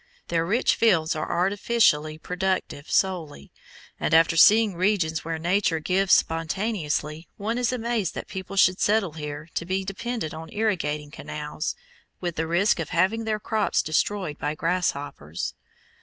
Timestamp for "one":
7.37-7.59